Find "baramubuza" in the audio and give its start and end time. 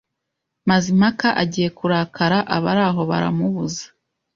3.09-3.83